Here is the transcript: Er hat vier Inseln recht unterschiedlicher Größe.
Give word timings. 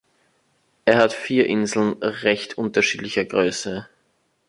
Er 0.85 0.97
hat 0.97 1.13
vier 1.13 1.45
Inseln 1.45 2.01
recht 2.01 2.57
unterschiedlicher 2.57 3.23
Größe. 3.23 3.87